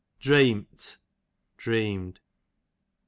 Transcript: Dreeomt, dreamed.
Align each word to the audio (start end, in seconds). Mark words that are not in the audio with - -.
Dreeomt, 0.19 0.97
dreamed. 1.57 2.21